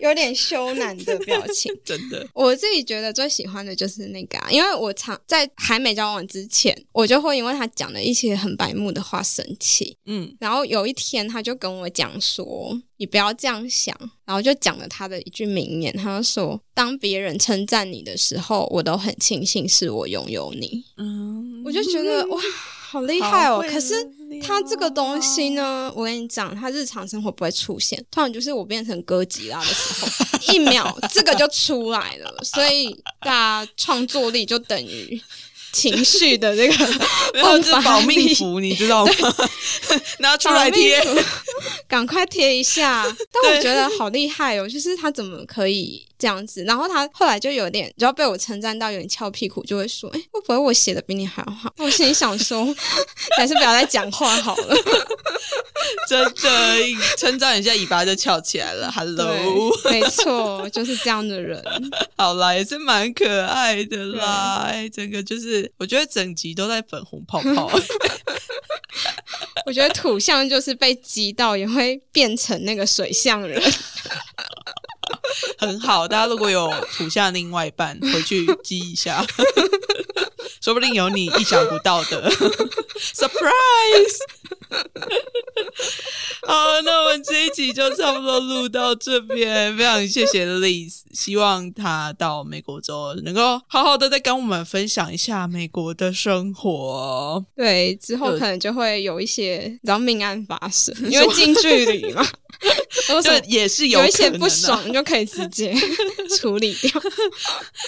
[0.00, 1.72] 有点羞赧的表情。
[1.84, 9.96] 真的，我自己觉得最喜欢的就是那个、啊，因为我常在还没交往之前，我就会因为他讲了一些很白目的话生气。
[10.06, 20.84] 嗯然后有一天，他就跟我讲说：“你不要这样想。”然后就讲了他的一句名言，他就说：“当别人称赞你的时候，我都很庆幸是我拥有你。
[20.96, 22.40] 嗯”我就觉得哇，
[22.90, 23.64] 好厉害哦！
[23.68, 23.94] 可是
[24.28, 33.30] 聊他这个东西呢，我跟你讲，他日常生活不会出现，突然就是我变成哥吉拉的时候，一秒 这个就出来了，所以大
[33.64, 35.20] 家创作力就等于
[35.72, 36.74] 情绪的这个
[37.34, 39.12] 然后是保命符，你知道吗？
[40.20, 41.02] 拿出来贴，
[41.88, 43.04] 赶快贴一下。
[43.32, 46.64] 但我觉得好厉害哦，就是他怎么可以这样子？
[46.64, 52.64] 然后他后来就有点，只要被我称赞到有点翘屁股，就会说：“哎，会不会我写的比你还要好？”我心里想说，
[53.36, 54.76] 还是不要再讲话好了。
[56.08, 56.34] 真的
[57.18, 58.90] 称赞一下尾巴就翘起来了。
[58.90, 61.62] Hello，对，没错，就是这样的人。
[62.16, 64.64] 好啦，也是蛮可爱的啦。
[64.66, 67.70] 哎，整个就是，我觉得整集都在粉红泡泡。
[69.66, 73.60] 我觉得土象就是被激到，也会变成那个水象人。
[75.66, 79.24] 很好，大家如果有土下另外一半，回去记一下，
[80.64, 82.30] 说不定有你意想不到的
[83.14, 84.16] surprise。
[86.46, 97.44] 好，那我们这一集就差不多录到这边，非常谢谢 Liz，希望他到美国之后能够好好的再跟我们分享一下美国的生活。
[97.54, 102.26] 对，之后可能就会有一些，然后命案发生，因为近距离嘛，
[103.10, 105.74] 有就也是有一些不爽就可以直接
[106.38, 106.90] 处理掉。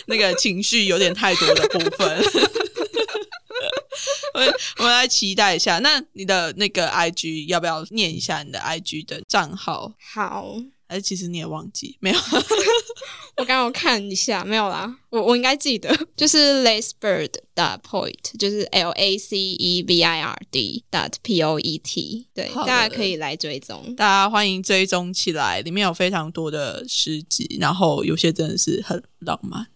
[0.06, 2.22] 那个情绪有点太多的部分。
[4.34, 9.92] 我我来期待一下，那你的那个 IG 要不要念一下你的 IG 的账号？
[10.12, 10.54] 好，
[10.88, 12.18] 哎其实你也忘记没有？
[13.36, 21.42] 我刚刚看一下，没有啦，我我应该记得， 就是 lacebird dot point，就是 L A C E V I R D dot P
[21.42, 23.94] O E T，对，大家可以来追踪。
[23.94, 29.66] 大家欢迎追踪起来，里面有非常多的诗集，然后有些真的是很浪漫。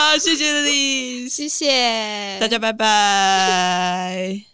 [0.00, 4.49] 好，谢谢丽，谢谢大家拜拜。